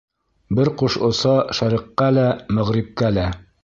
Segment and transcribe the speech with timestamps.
[0.59, 2.27] Бер ҡош оса шәреҡҡә лә,
[2.59, 3.33] мәғрибкә лә.